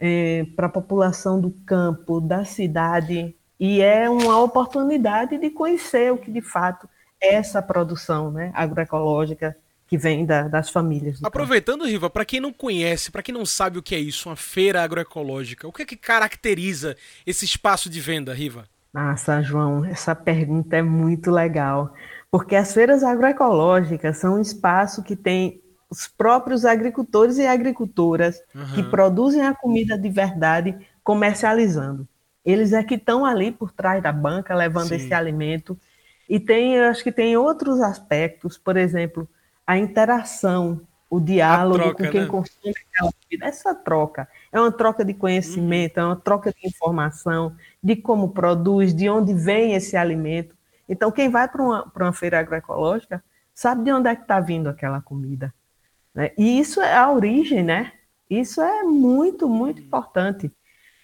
é, 0.00 0.46
para 0.56 0.66
a 0.66 0.70
população 0.70 1.40
do 1.40 1.50
campo, 1.66 2.20
da 2.20 2.44
cidade, 2.44 3.36
e 3.60 3.80
é 3.80 4.10
uma 4.10 4.40
oportunidade 4.40 5.38
de 5.38 5.50
conhecer 5.50 6.12
o 6.12 6.18
que 6.18 6.30
de 6.30 6.40
fato 6.40 6.88
é 7.20 7.34
essa 7.34 7.62
produção 7.62 8.30
né, 8.30 8.50
agroecológica 8.54 9.56
que 9.86 9.96
vem 9.96 10.24
da, 10.24 10.48
das 10.48 10.70
famílias. 10.70 11.22
Aproveitando, 11.22 11.84
Riva, 11.84 12.08
para 12.08 12.24
quem 12.24 12.40
não 12.40 12.52
conhece, 12.52 13.10
para 13.10 13.22
quem 13.22 13.32
não 13.32 13.46
sabe 13.46 13.78
o 13.78 13.82
que 13.82 13.94
é 13.94 14.00
isso, 14.00 14.28
uma 14.28 14.36
feira 14.36 14.82
agroecológica, 14.82 15.68
o 15.68 15.72
que 15.72 15.82
é 15.82 15.86
que 15.86 15.96
caracteriza 15.96 16.96
esse 17.26 17.44
espaço 17.44 17.88
de 17.88 18.00
venda, 18.00 18.32
Riva? 18.32 18.66
Nossa, 18.92 19.40
João, 19.40 19.84
essa 19.84 20.14
pergunta 20.14 20.76
é 20.76 20.82
muito 20.82 21.30
legal, 21.30 21.94
porque 22.30 22.54
as 22.54 22.74
feiras 22.74 23.02
agroecológicas 23.02 24.18
são 24.18 24.34
um 24.34 24.40
espaço 24.40 25.02
que 25.02 25.16
tem 25.16 25.62
os 25.88 26.08
próprios 26.08 26.64
agricultores 26.64 27.38
e 27.38 27.46
agricultoras 27.46 28.40
uhum. 28.54 28.74
que 28.74 28.82
produzem 28.82 29.42
a 29.42 29.54
comida 29.54 29.96
de 29.96 30.08
verdade 30.08 30.76
comercializando. 31.02 32.06
Eles 32.44 32.72
é 32.72 32.82
que 32.82 32.94
estão 32.94 33.24
ali 33.24 33.52
por 33.52 33.72
trás 33.72 34.02
da 34.02 34.12
banca 34.12 34.54
levando 34.54 34.88
Sim. 34.88 34.96
esse 34.96 35.14
alimento. 35.14 35.78
E 36.28 36.40
tem, 36.40 36.74
eu 36.74 36.88
acho 36.88 37.04
que 37.04 37.12
tem 37.12 37.36
outros 37.36 37.80
aspectos, 37.80 38.58
por 38.58 38.76
exemplo, 38.76 39.28
a 39.66 39.78
interação, 39.78 40.80
o 41.12 41.20
diálogo 41.20 41.78
troca, 41.78 42.04
com 42.04 42.10
quem 42.10 42.20
né? 42.22 42.26
consome 42.26 42.74
aquela 42.88 43.12
comida. 43.12 43.46
Essa 43.46 43.74
troca 43.74 44.26
é 44.50 44.58
uma 44.58 44.72
troca 44.72 45.04
de 45.04 45.12
conhecimento, 45.12 45.98
uhum. 45.98 46.02
é 46.02 46.06
uma 46.06 46.16
troca 46.16 46.50
de 46.50 46.66
informação, 46.66 47.54
de 47.82 47.96
como 47.96 48.30
produz, 48.30 48.94
de 48.94 49.10
onde 49.10 49.34
vem 49.34 49.74
esse 49.74 49.94
alimento. 49.94 50.56
Então, 50.88 51.12
quem 51.12 51.28
vai 51.28 51.46
para 51.46 51.62
uma, 51.62 51.92
uma 51.94 52.12
feira 52.14 52.40
agroecológica 52.40 53.22
sabe 53.54 53.84
de 53.84 53.92
onde 53.92 54.08
é 54.08 54.16
que 54.16 54.22
está 54.22 54.40
vindo 54.40 54.70
aquela 54.70 55.02
comida. 55.02 55.52
Né? 56.14 56.30
E 56.38 56.58
isso 56.58 56.80
é 56.80 56.96
a 56.96 57.12
origem, 57.12 57.62
né? 57.62 57.92
Isso 58.30 58.62
é 58.62 58.82
muito, 58.82 59.46
muito 59.46 59.80
uhum. 59.80 59.84
importante, 59.84 60.50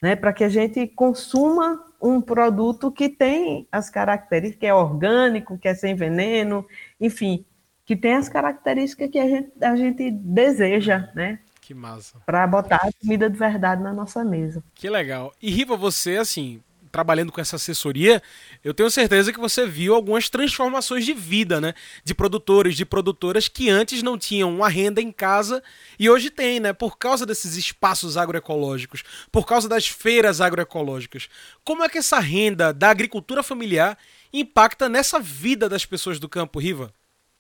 né? 0.01 0.17
Para 0.17 0.33
que 0.33 0.43
a 0.43 0.49
gente 0.49 0.87
consuma 0.87 1.85
um 2.01 2.19
produto 2.19 2.91
que 2.91 3.11
tem 3.11 3.69
as 3.71 3.91
características, 3.91 4.61
que 4.61 4.67
é 4.67 4.73
orgânico, 4.73 5.59
que 5.59 5.69
é 5.69 5.75
sem 5.75 5.95
veneno, 5.95 6.65
enfim, 6.99 7.45
que 7.89 7.97
tem 7.97 8.17
as 8.17 8.29
características 8.29 9.11
que 9.11 9.19
a 9.19 9.27
gente, 9.27 9.51
a 9.63 9.75
gente 9.75 10.11
deseja, 10.11 11.09
né? 11.15 11.39
Que 11.63 11.73
massa. 11.73 12.21
Para 12.27 12.47
botar 12.47 12.77
a 12.77 12.91
comida 13.01 13.31
de 13.31 13.39
verdade 13.39 13.83
na 13.83 13.95
nossa 13.95 14.23
mesa. 14.23 14.63
Que 14.75 14.91
legal. 14.91 15.33
E 15.41 15.51
Riva, 15.51 15.75
você, 15.75 16.19
assim, 16.19 16.63
trabalhando 16.93 17.33
com 17.33 17.41
essa 17.41 17.57
assessoria, 17.57 18.23
eu 18.63 18.75
tenho 18.75 18.91
certeza 18.91 19.33
que 19.33 19.41
você 19.41 19.67
viu 19.67 19.95
algumas 19.95 20.29
transformações 20.29 21.07
de 21.07 21.15
vida, 21.15 21.63
né? 21.63 21.73
De 22.05 22.15
produtores, 22.15 22.77
de 22.77 22.85
produtoras 22.85 23.49
que 23.49 23.71
antes 23.71 24.03
não 24.03 24.19
tinham 24.19 24.55
uma 24.55 24.69
renda 24.69 25.01
em 25.01 25.11
casa 25.11 25.63
e 25.99 26.11
hoje 26.11 26.29
tem, 26.29 26.61
né? 26.61 26.75
Por 26.75 26.99
causa 26.99 27.25
desses 27.25 27.57
espaços 27.57 28.19
agroecológicos, 28.19 29.03
por 29.33 29.47
causa 29.47 29.67
das 29.67 29.89
feiras 29.89 30.43
agroecológicas. 30.43 31.31
Como 31.65 31.83
é 31.83 31.89
que 31.89 31.97
essa 31.97 32.19
renda 32.19 32.71
da 32.71 32.91
agricultura 32.91 33.43
familiar 33.43 33.97
impacta 34.31 34.91
nessa 34.91 35.19
vida 35.19 35.71
das 35.71 35.87
pessoas 35.87 36.19
do 36.19 36.29
campo, 36.29 36.59
Riva? 36.59 36.93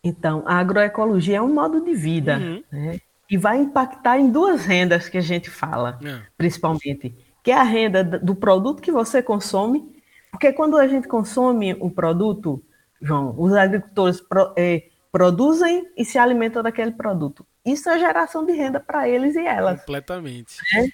Então, 0.02 0.42
a 0.46 0.54
agroecologia 0.54 1.38
é 1.38 1.42
um 1.42 1.52
modo 1.52 1.84
de 1.84 1.94
vida, 1.94 2.38
uhum. 2.38 2.62
né? 2.70 3.00
E 3.30 3.36
vai 3.36 3.58
impactar 3.58 4.18
em 4.18 4.30
duas 4.30 4.64
rendas 4.64 5.08
que 5.08 5.18
a 5.18 5.22
gente 5.22 5.50
fala, 5.50 5.98
é. 6.02 6.20
principalmente, 6.36 7.14
que 7.42 7.50
é 7.50 7.54
a 7.54 7.62
renda 7.62 8.02
do 8.02 8.34
produto 8.34 8.80
que 8.80 8.90
você 8.90 9.22
consome, 9.22 9.86
porque 10.30 10.52
quando 10.52 10.78
a 10.78 10.86
gente 10.86 11.06
consome 11.06 11.76
o 11.78 11.90
produto, 11.90 12.62
João, 13.02 13.34
os 13.38 13.52
agricultores 13.52 14.20
pro, 14.20 14.54
é, 14.56 14.84
produzem 15.12 15.90
e 15.96 16.04
se 16.04 16.18
alimentam 16.18 16.62
daquele 16.62 16.92
produto. 16.92 17.46
Isso 17.64 17.90
é 17.90 17.98
geração 17.98 18.46
de 18.46 18.52
renda 18.52 18.80
para 18.80 19.08
eles 19.08 19.34
e 19.34 19.46
elas. 19.46 19.80
Completamente. 19.80 20.56
Né? 20.72 20.88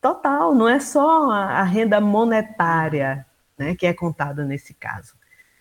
Total, 0.00 0.54
não 0.54 0.68
é 0.68 0.78
só 0.78 1.30
a, 1.30 1.58
a 1.58 1.62
renda 1.62 2.00
monetária 2.00 3.26
né, 3.58 3.74
que 3.74 3.86
é 3.86 3.92
contada 3.92 4.44
nesse 4.44 4.72
caso. 4.74 5.14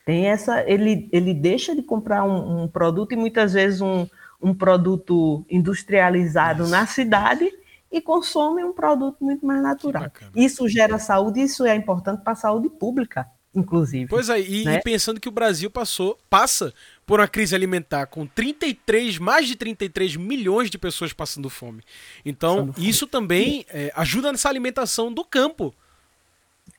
Tem 0.09 0.25
essa, 0.25 0.67
ele, 0.67 1.07
ele 1.11 1.35
deixa 1.35 1.75
de 1.75 1.83
comprar 1.83 2.23
um, 2.23 2.63
um 2.63 2.67
produto 2.67 3.11
e 3.11 3.15
muitas 3.15 3.53
vezes 3.53 3.79
um, 3.79 4.07
um 4.41 4.55
produto 4.55 5.45
industrializado 5.47 6.63
Isso. 6.63 6.71
na 6.71 6.87
cidade 6.87 7.47
e 7.91 8.01
consome 8.01 8.63
um 8.63 8.73
produto 8.73 9.17
muito 9.23 9.45
mais 9.45 9.61
natural. 9.61 10.11
Isso 10.35 10.67
gera 10.67 10.97
saúde, 10.97 11.41
isso 11.41 11.63
é 11.63 11.75
importante 11.75 12.23
para 12.23 12.33
a 12.33 12.35
saúde 12.35 12.71
pública. 12.71 13.27
inclusive. 13.53 14.07
Pois 14.07 14.29
é, 14.29 14.41
e, 14.41 14.65
né? 14.65 14.77
e, 14.77 14.81
pensando 14.81 15.19
que 15.19 15.29
o 15.29 15.31
Brasil 15.31 15.69
passou, 15.69 16.17
passa 16.27 16.73
por 17.05 17.19
uma 17.19 17.27
crise 17.27 17.53
alimentar 17.53 18.07
com 18.07 18.25
33, 18.25 19.19
mais 19.19 19.47
de 19.47 19.55
33 19.55 20.15
milhões 20.15 20.71
de 20.71 20.79
pessoas 20.79 21.13
passando 21.13 21.51
fome. 21.51 21.83
Então, 22.25 22.65
passando 22.65 22.83
isso 22.83 23.01
fome. 23.01 23.11
também 23.11 23.65
é, 23.69 23.93
ajuda 23.95 24.31
nessa 24.31 24.49
alimentação 24.49 25.13
do 25.13 25.23
campo. 25.23 25.71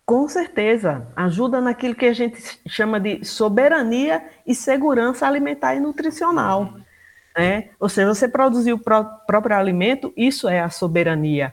Com 0.04 0.28
certeza, 0.28 1.06
ajuda 1.14 1.60
naquilo 1.60 1.94
que 1.94 2.06
a 2.06 2.12
gente 2.12 2.60
chama 2.66 2.98
de 2.98 3.24
soberania 3.24 4.24
e 4.46 4.54
segurança 4.54 5.26
alimentar 5.26 5.76
e 5.76 5.80
nutricional. 5.80 6.74
Né? 7.36 7.70
Ou 7.78 7.88
seja, 7.88 8.08
você 8.08 8.28
produzir 8.28 8.72
o 8.72 8.78
pró 8.78 9.04
próprio 9.04 9.56
alimento, 9.56 10.12
isso 10.16 10.48
é 10.48 10.60
a 10.60 10.68
soberania. 10.68 11.52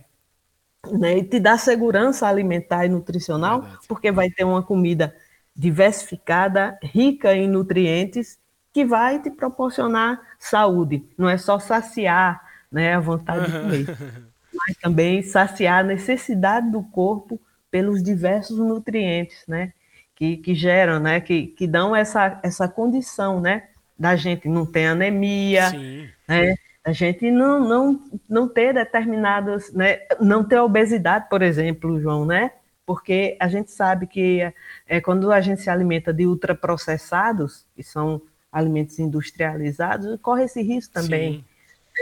Né? 0.92 1.20
E 1.20 1.24
te 1.24 1.40
dá 1.40 1.58
segurança 1.58 2.28
alimentar 2.28 2.86
e 2.86 2.90
nutricional, 2.90 3.62
Verdade. 3.62 3.88
porque 3.88 4.12
vai 4.12 4.30
ter 4.30 4.44
uma 4.44 4.64
comida 4.64 5.16
diversificada, 5.56 6.78
rica 6.82 7.36
em 7.36 7.48
nutrientes, 7.48 8.38
que 8.74 8.86
vai 8.86 9.22
te 9.22 9.32
proporcionar 9.32 10.22
saúde. 10.40 11.08
Não 11.18 11.28
é 11.28 11.38
só 11.38 11.58
saciar 11.58 12.42
né, 12.72 12.96
a 12.96 13.00
vontade 13.00 13.46
de 13.46 13.60
comer, 13.60 13.98
mas 14.54 14.78
também 14.78 15.24
saciar 15.24 15.80
a 15.80 15.88
necessidade 15.88 16.70
do 16.72 16.84
corpo 16.84 17.42
pelos 17.70 18.02
diversos 18.02 18.58
nutrientes, 18.58 19.44
né? 19.48 19.74
Que, 20.16 20.38
que 20.38 20.56
geram, 20.56 21.00
né? 21.00 21.20
Que, 21.20 21.48
que 21.48 21.68
dão 21.68 21.96
essa, 21.96 22.40
essa 22.44 22.68
condição, 22.68 23.40
né? 23.40 23.64
Da 23.98 24.16
gente 24.16 24.48
não 24.48 24.66
ter 24.66 24.86
anemia, 24.86 25.70
Sim. 25.70 26.10
né? 26.28 26.56
A 26.84 26.94
gente 26.94 27.30
não, 27.30 27.60
não, 27.68 28.02
não 28.30 28.48
ter 28.48 28.74
determinadas, 28.74 29.74
né? 29.74 30.00
Não 30.22 30.44
ter 30.44 30.60
obesidade, 30.60 31.28
por 31.30 31.42
exemplo, 31.42 32.00
João, 32.00 32.26
né? 32.26 32.52
Porque 32.86 33.36
a 33.40 33.50
gente 33.50 33.72
sabe 33.72 34.08
que 34.08 34.42
é, 34.88 35.02
quando 35.02 35.32
a 35.32 35.42
gente 35.42 35.62
se 35.62 35.70
alimenta 35.70 36.14
de 36.14 36.26
ultraprocessados, 36.26 37.66
que 37.76 37.84
são 37.84 38.22
alimentos 38.50 38.98
industrializados, 38.98 40.18
corre 40.22 40.46
esse 40.46 40.62
risco 40.62 40.94
também 40.94 41.44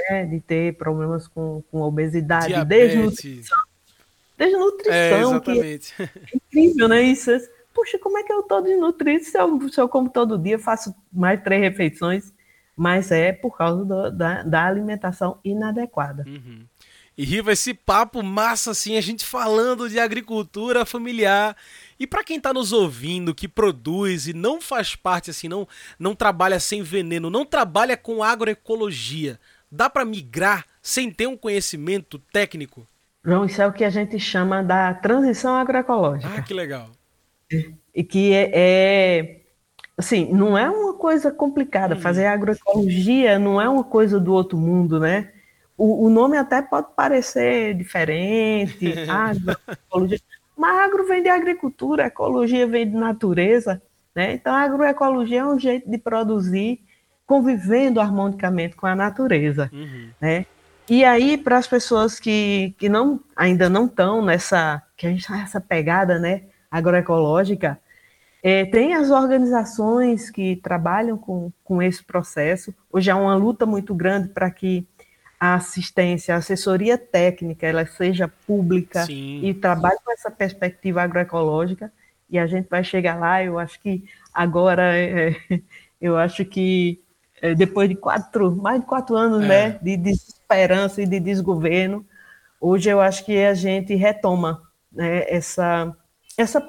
né, 0.10 0.26
de 0.26 0.40
ter 0.40 0.78
problemas 0.78 1.28
com, 1.28 1.64
com 1.72 1.82
obesidade, 1.82 2.48
Diabetes. 2.48 2.96
desnutrição, 2.96 3.58
Desnutrição, 4.38 4.94
é, 4.94 5.22
exatamente. 5.22 5.94
que 5.96 6.04
é 6.04 6.10
incrível, 6.36 6.88
né? 6.88 7.02
Isso. 7.02 7.32
Puxa, 7.74 8.00
como 8.00 8.18
é 8.18 8.24
que 8.24 8.32
eu 8.32 8.44
tô 8.44 8.62
desnutrido 8.62 9.24
se 9.24 9.38
eu, 9.38 9.70
se 9.70 9.82
eu 9.82 9.90
como 9.90 10.10
todo 10.10 10.38
dia, 10.38 10.58
faço 10.58 10.96
mais 11.12 11.42
três 11.44 11.62
refeições? 11.62 12.34
Mas 12.76 13.12
é 13.12 13.32
por 13.32 13.58
causa 13.58 13.86
do, 13.86 14.12
da, 14.12 14.44
da 14.44 14.66
alimentação 14.66 15.40
inadequada. 15.44 16.24
Uhum. 16.28 16.66
E 17.18 17.24
Riva, 17.24 17.54
esse 17.54 17.74
papo 17.74 18.22
massa 18.22 18.72
assim, 18.72 18.98
a 18.98 19.02
gente 19.02 19.26
falando 19.26 19.90
de 19.90 19.98
agricultura 19.98 20.86
familiar. 20.86 21.56
E 21.98 22.06
para 22.06 22.26
quem 22.26 22.38
está 22.38 22.54
nos 22.54 22.74
ouvindo, 22.74 23.34
que 23.34 23.48
produz 23.48 24.28
e 24.28 24.34
não 24.34 24.60
faz 24.60 24.98
parte 24.98 25.30
assim, 25.30 25.48
não 25.48 25.66
não 25.98 26.14
trabalha 26.14 26.60
sem 26.60 26.84
veneno, 26.84 27.30
não 27.30 27.46
trabalha 27.46 27.96
com 27.96 28.22
agroecologia, 28.22 29.40
dá 29.72 29.90
para 29.90 30.04
migrar 30.04 30.66
sem 30.82 31.10
ter 31.10 31.28
um 31.28 31.38
conhecimento 31.38 32.20
técnico? 32.34 32.86
João, 33.26 33.46
isso 33.46 33.62
é 33.62 33.68
o 33.68 33.74
que 33.74 33.84
a 33.84 33.90
gente 33.90 34.20
chama 34.20 34.64
da 34.64 34.94
transição 34.94 35.56
agroecológica. 35.56 36.32
Ah, 36.38 36.42
que 36.42 36.54
legal. 36.54 36.90
E 37.94 38.04
que 38.04 38.32
é, 38.34 38.52
é 38.54 39.42
assim, 39.98 40.32
não 40.32 40.58
é 40.58 40.70
uma 40.70 40.94
coisa 40.94 41.32
complicada. 41.32 41.96
Hum. 41.96 42.00
Fazer 42.00 42.28
agroecologia 42.28 43.40
não 43.40 43.60
é 43.60 43.68
uma 43.68 43.84
coisa 43.84 44.20
do 44.20 44.32
outro 44.32 44.58
mundo, 44.58 45.00
né? 45.00 45.32
O, 45.78 46.06
o 46.06 46.10
nome 46.10 46.38
até 46.38 46.62
pode 46.62 46.88
parecer 46.96 47.74
diferente, 47.74 48.94
agroecologia, 49.10 50.20
mas 50.56 50.78
agro 50.80 51.06
vem 51.08 51.22
de 51.22 51.30
agricultura, 51.30 52.06
ecologia 52.06 52.66
vem 52.66 52.90
de 52.90 52.96
natureza, 52.96 53.82
né? 54.16 54.34
Então, 54.34 54.54
a 54.54 54.62
agroecologia 54.62 55.42
é 55.42 55.46
um 55.46 55.60
jeito 55.60 55.90
de 55.90 55.98
produzir 55.98 56.80
convivendo 57.26 58.00
harmonicamente 58.00 58.76
com 58.76 58.86
a 58.86 58.96
natureza, 58.96 59.70
uhum. 59.74 60.10
né? 60.22 60.46
E 60.88 61.04
aí, 61.04 61.38
para 61.38 61.58
as 61.58 61.68
pessoas 61.68 62.20
que, 62.20 62.76
que 62.78 62.88
não, 62.88 63.20
ainda 63.36 63.70
não 63.70 63.86
estão 63.86 64.24
nessa, 64.24 64.84
que 64.96 65.08
a 65.08 65.10
gente 65.10 65.28
tá 65.28 65.42
essa 65.42 65.60
pegada 65.60 66.20
né, 66.20 66.44
agroecológica, 66.70 67.80
é, 68.44 68.64
tem 68.66 68.94
as 68.94 69.10
organizações 69.10 70.30
que 70.30 70.58
trabalham 70.58 71.18
com, 71.18 71.52
com 71.64 71.82
esse 71.82 72.04
processo. 72.04 72.74
Hoje 72.92 73.10
há 73.10 73.16
uma 73.16 73.36
luta 73.36 73.66
muito 73.66 73.96
grande 73.96 74.30
para 74.30 74.52
que 74.52 74.88
a 75.40 75.56
assistência, 75.56 76.36
a 76.36 76.38
assessoria 76.38 76.96
técnica, 76.96 77.66
ela 77.66 77.88
seja 77.88 78.28
pública 78.46 79.04
Sim. 79.06 79.42
e 79.44 79.54
trabalhe 79.56 79.98
com 80.06 80.12
essa 80.12 80.30
perspectiva 80.30 81.02
agroecológica. 81.02 81.92
E 82.30 82.38
a 82.38 82.46
gente 82.46 82.70
vai 82.70 82.84
chegar 82.84 83.20
lá. 83.20 83.44
Eu 83.44 83.58
acho 83.58 83.80
que 83.82 84.04
agora, 84.32 84.96
é, 84.96 85.36
eu 86.00 86.16
acho 86.16 86.46
que 86.46 87.02
é, 87.42 87.54
depois 87.54 87.90
de 87.90 87.96
quatro, 87.96 88.56
mais 88.56 88.80
de 88.80 88.86
quatro 88.86 89.16
anos, 89.16 89.44
é. 89.44 89.48
né, 89.48 89.80
de, 89.82 89.98
de 89.98 90.14
desesperança 90.46 91.02
e 91.02 91.08
de 91.08 91.20
desgoverno, 91.20 92.06
hoje 92.62 92.90
eu 92.90 93.02
acho 93.02 93.26
que 93.26 93.38
a 93.44 93.54
gente 93.54 93.96
retoma 93.96 94.62
né, 94.92 95.26
essa, 95.28 95.96
essa 96.38 96.62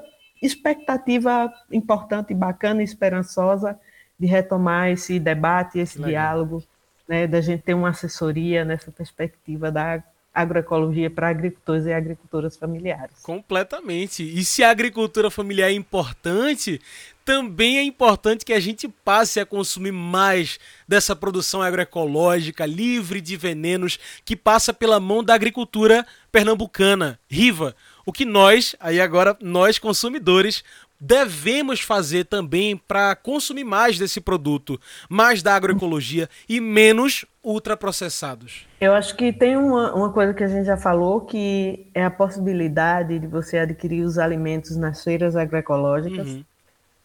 expectativa 0.42 1.52
importante, 1.70 2.34
bacana 2.34 2.80
e 2.80 2.84
esperançosa 2.84 3.78
de 4.18 4.26
retomar 4.26 4.90
esse 4.90 5.18
debate, 5.18 5.78
esse 5.78 5.98
Legal. 5.98 6.10
diálogo, 6.10 6.64
né, 7.06 7.26
da 7.26 7.40
gente 7.40 7.62
ter 7.62 7.74
uma 7.74 7.90
assessoria 7.90 8.64
nessa 8.64 8.90
perspectiva 8.90 9.70
da 9.70 10.02
agroecologia 10.34 11.10
para 11.10 11.28
agricultores 11.28 11.86
e 11.86 11.92
agricultoras 11.92 12.56
familiares. 12.56 13.22
Completamente. 13.22 14.22
E 14.22 14.44
se 14.44 14.62
a 14.62 14.70
agricultura 14.70 15.30
familiar 15.30 15.70
é 15.70 15.72
importante, 15.72 16.80
também 17.26 17.76
é 17.76 17.82
importante 17.82 18.44
que 18.44 18.52
a 18.52 18.60
gente 18.60 18.86
passe 18.86 19.40
a 19.40 19.44
consumir 19.44 19.90
mais 19.90 20.60
dessa 20.86 21.16
produção 21.16 21.60
agroecológica, 21.60 22.64
livre 22.64 23.20
de 23.20 23.36
venenos, 23.36 23.98
que 24.24 24.36
passa 24.36 24.72
pela 24.72 25.00
mão 25.00 25.24
da 25.24 25.34
agricultura 25.34 26.06
pernambucana. 26.30 27.18
Riva, 27.28 27.74
o 28.06 28.12
que 28.12 28.24
nós, 28.24 28.76
aí 28.78 29.00
agora 29.00 29.36
nós 29.42 29.76
consumidores, 29.76 30.62
devemos 31.00 31.80
fazer 31.80 32.26
também 32.26 32.76
para 32.76 33.16
consumir 33.16 33.64
mais 33.64 33.98
desse 33.98 34.20
produto, 34.20 34.80
mais 35.08 35.42
da 35.42 35.56
agroecologia 35.56 36.30
e 36.48 36.60
menos 36.60 37.24
ultraprocessados? 37.42 38.68
Eu 38.80 38.92
acho 38.92 39.16
que 39.16 39.32
tem 39.32 39.56
uma, 39.56 39.92
uma 39.92 40.12
coisa 40.12 40.32
que 40.32 40.44
a 40.44 40.48
gente 40.48 40.64
já 40.64 40.76
falou, 40.76 41.22
que 41.22 41.88
é 41.92 42.04
a 42.04 42.10
possibilidade 42.10 43.18
de 43.18 43.26
você 43.26 43.58
adquirir 43.58 44.04
os 44.04 44.16
alimentos 44.16 44.76
nas 44.76 45.02
feiras 45.02 45.34
agroecológicas. 45.34 46.28
Uhum. 46.28 46.44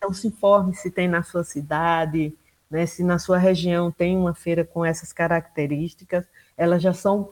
Então 0.01 0.11
se 0.11 0.27
informe 0.27 0.73
se 0.73 0.89
tem 0.89 1.07
na 1.07 1.21
sua 1.21 1.43
cidade, 1.43 2.33
né, 2.69 2.87
se 2.87 3.03
na 3.03 3.19
sua 3.19 3.37
região 3.37 3.91
tem 3.91 4.17
uma 4.17 4.33
feira 4.33 4.65
com 4.65 4.83
essas 4.83 5.13
características. 5.13 6.25
Elas 6.57 6.81
já 6.81 6.91
são 6.91 7.29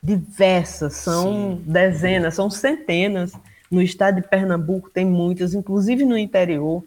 diversas, 0.00 0.94
são 0.94 1.56
Sim. 1.56 1.64
dezenas, 1.66 2.34
são 2.34 2.48
centenas 2.48 3.32
no 3.72 3.80
estado 3.80 4.16
de 4.20 4.28
Pernambuco 4.28 4.90
tem 4.90 5.06
muitas, 5.06 5.54
inclusive 5.54 6.04
no 6.04 6.18
interior, 6.18 6.84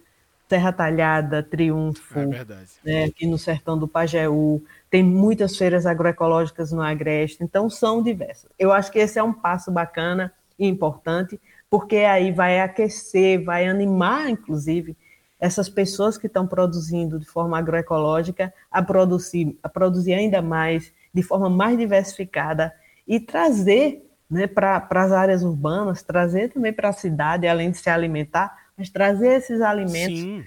Serra 0.48 0.72
Talhada, 0.72 1.42
Triunfo, 1.42 2.20
é 2.20 2.46
né, 2.84 3.04
aqui 3.06 3.26
no 3.26 3.40
sertão 3.40 3.76
do 3.76 3.88
Pajeú, 3.88 4.64
tem 4.88 5.02
muitas 5.02 5.58
feiras 5.58 5.88
agroecológicas 5.88 6.72
no 6.72 6.84
Agreste, 6.84 7.44
então 7.44 7.72
são 7.72 8.04
diversas. 8.04 8.52
Eu 8.60 8.72
acho 8.72 8.92
que 8.92 9.00
esse 9.00 9.18
é 9.18 9.24
um 9.24 9.34
passo 9.34 9.72
bacana 9.72 10.32
e 10.60 10.68
importante, 10.68 11.42
porque 11.72 11.98
aí 11.98 12.32
vai 12.32 12.62
aquecer, 12.62 13.44
vai 13.44 13.66
animar, 13.66 14.30
inclusive, 14.30 14.96
essas 15.40 15.70
pessoas 15.70 16.18
que 16.18 16.28
estão 16.28 16.48
produzindo 16.48 17.20
de 17.20 17.26
forma 17.26 17.58
agroecológica 17.58 18.54
a 18.72 18.82
produzir, 18.82 19.58
a 19.62 19.70
produzir 19.70 20.14
ainda 20.14 20.42
mais, 20.42 20.92
de 21.14 21.22
forma 21.22 21.50
mais 21.50 21.78
diversificada 21.78 22.74
e 23.08 23.20
trazer 23.20 24.06
né, 24.30 24.48
para 24.48 24.88
as 24.90 25.12
áreas 25.12 25.44
urbanas, 25.44 26.02
trazer 26.02 26.52
também 26.52 26.74
para 26.74 26.90
a 26.90 26.94
cidade, 26.94 27.48
além 27.48 27.72
de 27.72 27.78
se 27.78 27.90
alimentar, 27.90 28.56
mas 28.78 28.90
trazer 28.90 29.38
esses 29.38 29.62
alimentos 29.62 30.46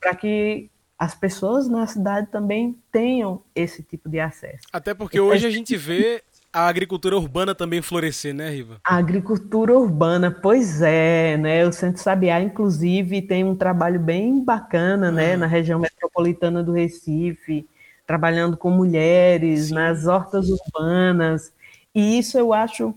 para 0.00 0.14
que 0.14 0.70
as 0.98 1.14
pessoas 1.14 1.68
na 1.68 1.86
cidade 1.86 2.28
também 2.30 2.78
tenham 2.90 3.42
esse 3.54 3.82
tipo 3.82 4.08
de 4.08 4.20
acesso. 4.20 4.62
Até 4.72 4.94
porque 4.94 5.18
hoje 5.18 5.46
a 5.46 5.50
gente 5.50 5.76
vê 5.76 6.22
a 6.54 6.68
agricultura 6.68 7.16
urbana 7.16 7.52
também 7.52 7.82
florescer, 7.82 8.32
né, 8.32 8.48
Riva? 8.48 8.78
A 8.84 8.94
agricultura 8.94 9.76
urbana, 9.76 10.30
pois 10.30 10.80
é, 10.80 11.36
né? 11.36 11.66
O 11.66 11.72
Centro 11.72 12.00
Sabiá, 12.00 12.40
inclusive, 12.40 13.20
tem 13.20 13.42
um 13.42 13.56
trabalho 13.56 13.98
bem 13.98 14.42
bacana, 14.42 15.10
né, 15.10 15.36
na 15.36 15.46
região 15.46 15.80
metropolitana 15.80 16.62
do 16.62 16.70
Recife, 16.70 17.68
trabalhando 18.06 18.56
com 18.56 18.70
mulheres 18.70 19.66
Sim. 19.66 19.74
nas 19.74 20.06
hortas 20.06 20.48
urbanas. 20.48 21.52
E 21.92 22.18
isso 22.18 22.38
eu 22.38 22.52
acho 22.52 22.94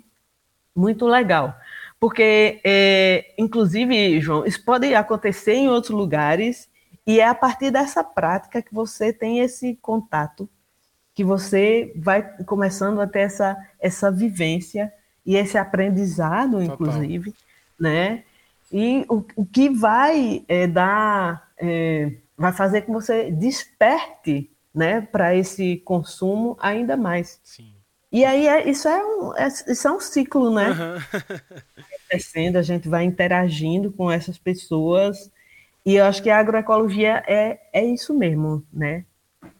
muito 0.75 1.07
legal. 1.07 1.55
Porque, 1.99 2.61
é, 2.63 3.33
inclusive, 3.39 4.21
João, 4.21 4.45
isso 4.45 4.63
pode 4.63 4.93
acontecer 4.93 5.53
em 5.53 5.67
outros 5.67 5.91
lugares, 5.91 6.69
e 7.07 7.19
é 7.19 7.27
a 7.27 7.33
partir 7.33 7.71
dessa 7.71 8.03
prática 8.03 8.61
que 8.61 8.71
você 8.71 9.11
tem 9.11 9.39
esse 9.39 9.75
contato, 9.81 10.47
que 11.17 11.23
você 11.23 11.91
vai 11.95 12.21
começando 12.45 13.01
a 13.01 13.07
ter 13.07 13.21
essa, 13.21 13.57
essa 13.79 14.11
vivência 14.11 14.93
e 15.25 15.35
esse 15.35 15.57
aprendizado, 15.57 16.61
inclusive, 16.61 17.31
Total. 17.31 17.41
né? 17.79 18.23
e 18.71 19.03
o, 19.09 19.25
o 19.35 19.43
que 19.43 19.67
vai 19.67 20.45
é, 20.47 20.67
dar, 20.67 21.49
é, 21.57 22.11
vai 22.37 22.53
fazer 22.53 22.81
com 22.81 22.93
que 22.93 23.05
você 23.05 23.31
desperte 23.31 24.51
né, 24.71 25.01
para 25.01 25.35
esse 25.35 25.77
consumo 25.77 26.55
ainda 26.59 26.95
mais. 26.95 27.39
Sim. 27.43 27.73
E 28.11 28.23
aí 28.23 28.47
é, 28.47 28.69
isso, 28.69 28.87
é 28.87 29.03
um, 29.03 29.35
é, 29.35 29.47
isso 29.47 29.87
é 29.87 29.91
um 29.91 29.99
ciclo, 29.99 30.53
né? 30.53 30.69
Uhum. 30.69 32.57
a 32.57 32.61
gente 32.61 32.87
vai 32.87 33.05
interagindo 33.05 33.91
com 33.91 34.11
essas 34.11 34.37
pessoas, 34.37 35.31
e 35.83 35.95
eu 35.95 36.05
acho 36.05 36.21
que 36.21 36.29
a 36.29 36.37
agroecologia 36.37 37.23
é, 37.25 37.59
é 37.73 37.83
isso 37.83 38.13
mesmo, 38.13 38.63
né? 38.71 39.03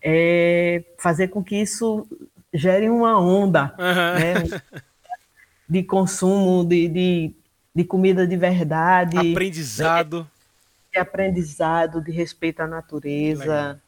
É 0.09 0.83
fazer 0.97 1.27
com 1.27 1.43
que 1.43 1.55
isso 1.57 2.07
gere 2.53 2.89
uma 2.89 3.19
onda 3.19 3.75
uhum. 3.77 4.19
né? 4.19 4.61
de 5.67 5.83
consumo, 5.83 6.63
de, 6.63 6.87
de 6.87 7.35
de 7.77 7.83
comida 7.83 8.25
de 8.25 8.35
verdade. 8.35 9.19
Aprendizado. 9.19 10.23
De, 10.23 10.93
de 10.93 10.99
aprendizado, 10.99 12.01
de 12.01 12.11
respeito 12.11 12.61
à 12.61 12.67
natureza. 12.67 13.79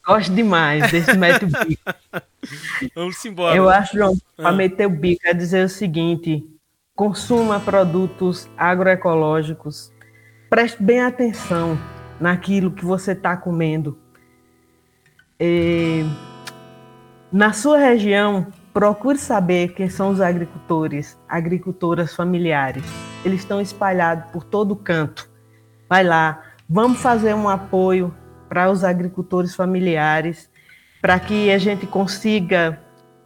Gosto 0.07 0.35
demais 0.35 0.91
desse 0.91 1.17
Mete 1.17 1.45
o 1.45 1.49
Bico. 1.49 1.83
Vamos 2.95 3.25
embora. 3.25 3.57
Eu 3.57 3.69
acho, 3.69 3.97
João, 3.97 4.17
para 4.37 4.49
ah. 4.49 4.53
meter 4.53 4.87
o 4.87 4.91
bico 4.91 5.23
é 5.25 5.33
dizer 5.33 5.65
o 5.65 5.69
seguinte: 5.69 6.45
consuma 6.95 7.61
produtos 7.61 8.51
agroecológicos, 8.57 9.93
preste 10.51 10.83
bem 10.83 11.01
atenção 11.01 11.79
naquilo 12.21 12.73
que 12.73 12.85
você 12.85 13.12
está 13.12 13.37
comendo. 13.37 13.97
E, 15.38 16.05
na 17.33 17.53
sua 17.53 17.79
região, 17.79 18.49
procure 18.73 19.19
saber 19.19 19.73
quem 19.75 19.88
são 19.88 20.11
os 20.11 20.21
agricultores, 20.21 21.19
agricultoras 21.29 22.15
familiares. 22.15 22.85
Eles 23.25 23.41
estão 23.41 23.61
espalhados 23.61 24.31
por 24.33 24.43
todo 24.43 24.75
canto. 24.75 25.31
Vai 25.88 26.03
lá, 26.03 26.43
vamos 26.69 27.01
fazer 27.01 27.35
um 27.35 27.49
apoio 27.49 28.12
para 28.53 28.71
os 28.71 28.85
agricultores 28.85 29.55
familiares, 29.55 30.51
para 31.01 31.19
que 31.19 31.51
a 31.51 31.57
gente 31.57 31.87
consiga 31.87 32.79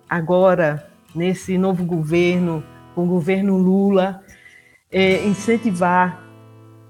agora, 0.08 0.88
nesse 1.12 1.58
novo 1.58 1.84
governo, 1.84 2.62
com 2.94 3.02
o 3.02 3.08
governo 3.08 3.56
Lula, 3.56 4.22
é, 4.88 5.26
incentivar, 5.26 6.22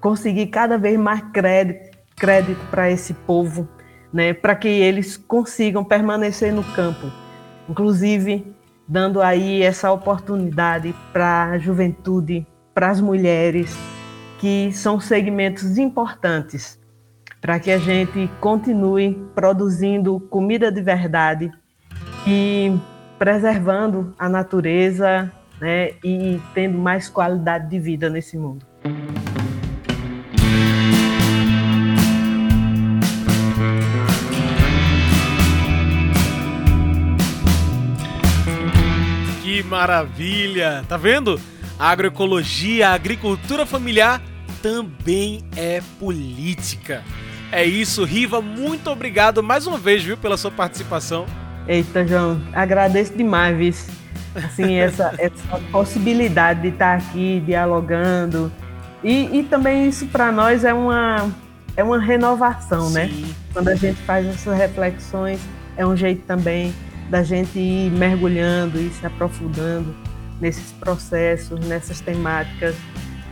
conseguir 0.03 0.49
cada 0.49 0.77
vez 0.77 0.99
mais 0.99 1.23
crédito, 1.33 1.97
crédito 2.15 2.61
para 2.71 2.91
esse 2.91 3.15
povo, 3.15 3.67
né, 4.13 4.35
para 4.35 4.55
que 4.55 4.69
eles 4.69 5.17
consigam 5.17 5.83
permanecer 5.83 6.53
no 6.53 6.63
campo, 6.63 7.11
inclusive 7.67 8.55
dando 8.87 9.23
aí 9.23 9.63
essa 9.63 9.91
oportunidade 9.91 10.95
para 11.11 11.53
a 11.53 11.59
juventude, 11.59 12.47
para 12.75 12.91
as 12.91 13.01
mulheres, 13.01 13.75
que 14.39 14.71
são 14.75 15.01
segmentos 15.01 15.79
importantes 15.79 16.79
para 17.47 17.61
que 17.61 17.71
a 17.71 17.79
gente 17.79 18.29
continue 18.41 19.15
produzindo 19.33 20.19
comida 20.19 20.73
de 20.73 20.83
verdade 20.83 21.49
e 22.27 22.77
preservando 23.21 24.13
a 24.19 24.29
natureza 24.29 25.31
né, 25.61 25.93
e 26.03 26.41
tendo 26.53 26.77
mais 26.77 27.09
qualidade 27.09 27.71
de 27.71 27.79
vida 27.79 28.11
nesse 28.11 28.37
mundo. 28.37 28.67
Que 39.45 39.63
maravilha! 39.63 40.85
Tá 40.89 40.97
vendo? 40.97 41.41
A 41.79 41.91
agroecologia, 41.91 42.89
a 42.89 42.95
agricultura 42.95 43.65
familiar 43.65 44.21
também 44.61 45.45
é 45.55 45.81
política. 46.01 47.05
É 47.53 47.65
isso, 47.65 48.05
Riva, 48.05 48.41
muito 48.41 48.91
obrigado 48.91 49.43
mais 49.43 49.67
uma 49.67 49.79
vez, 49.79 50.03
viu, 50.03 50.17
pela 50.17 50.37
sua 50.37 50.51
participação. 50.51 51.27
Eita, 51.67 52.07
João, 52.07 52.41
agradeço 52.53 53.15
demais, 53.15 53.57
vice 53.57 54.07
assim, 54.45 54.75
essa, 54.77 55.15
essa 55.19 55.59
possibilidade 55.71 56.63
de 56.63 56.69
estar 56.69 56.99
aqui 56.99 57.43
dialogando. 57.45 58.53
E, 59.03 59.39
e 59.39 59.43
também 59.45 59.89
isso 59.89 60.07
para 60.07 60.31
nós 60.33 60.65
é 60.65 60.75
uma, 60.75 61.31
é 61.77 61.83
uma 61.83 61.99
renovação, 61.99 62.91
né? 62.91 63.09
Sim. 63.09 63.23
né? 63.23 63.35
Quando 63.53 63.69
a 63.69 63.75
gente 63.75 64.01
faz 64.03 64.27
essas 64.27 64.57
reflexões, 64.57 65.41
é 65.77 65.87
um 65.87 65.97
jeito 65.97 66.23
também 66.27 66.75
da 67.09 67.23
gente 67.23 67.59
ir 67.59 67.91
mergulhando 67.93 68.81
e 68.81 68.91
se 68.91 69.07
aprofundando 69.07 69.95
nesses 70.41 70.73
processos, 70.73 71.59
nessas 71.67 72.01
temáticas 72.01 72.75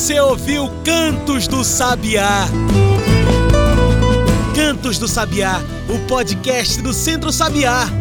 Você 0.02 0.20
ouviu 0.20 0.68
Cantos 0.84 1.48
do 1.48 1.64
Sabiá. 1.64 2.48
Cantos 4.56 4.98
do 4.98 5.08
Sabiá, 5.08 5.62
o 5.88 6.00
podcast 6.08 6.82
do 6.82 6.92
Centro 6.92 7.32
Sabiá. 7.32 8.01